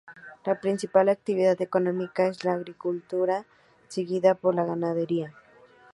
[0.45, 3.45] La principal actividad económica es la agricultura
[3.87, 5.35] seguida por la ganadería.